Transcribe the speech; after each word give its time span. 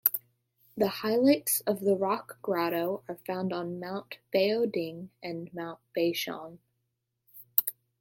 The 0.75 0.87
highlights 0.87 1.61
of 1.67 1.79
the 1.81 1.95
rock 1.95 2.41
grotto 2.41 3.03
are 3.07 3.17
found 3.17 3.53
on 3.53 3.79
Mount 3.79 4.17
Baoding 4.33 5.11
and 5.21 5.53
Mount 5.53 5.77
Beishan. 5.95 6.57